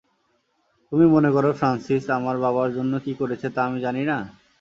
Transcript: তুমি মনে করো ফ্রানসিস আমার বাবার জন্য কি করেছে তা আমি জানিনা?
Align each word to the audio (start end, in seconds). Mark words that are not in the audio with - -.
তুমি 0.91 1.05
মনে 1.13 1.29
করো 1.35 1.49
ফ্রানসিস 1.59 2.03
আমার 2.17 2.35
বাবার 2.43 2.69
জন্য 2.77 2.93
কি 3.05 3.13
করেছে 3.19 3.47
তা 3.55 3.61
আমি 3.67 3.79
জানিনা? 3.85 4.17